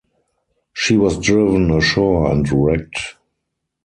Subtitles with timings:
[0.73, 3.17] She was driven ashore and wrecked.